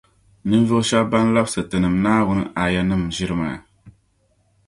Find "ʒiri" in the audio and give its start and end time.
3.15-3.35